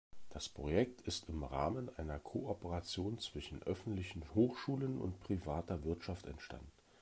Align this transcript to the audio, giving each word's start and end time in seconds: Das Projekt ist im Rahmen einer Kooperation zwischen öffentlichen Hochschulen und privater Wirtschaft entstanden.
Das 0.31 0.49
Projekt 0.49 1.01
ist 1.01 1.29
im 1.29 1.43
Rahmen 1.43 1.95
einer 1.97 2.17
Kooperation 2.17 3.19
zwischen 3.19 3.61
öffentlichen 3.61 4.23
Hochschulen 4.33 4.99
und 4.99 5.19
privater 5.19 5.83
Wirtschaft 5.83 6.25
entstanden. 6.25 6.71